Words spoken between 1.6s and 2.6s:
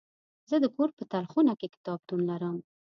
کتابتون لرم.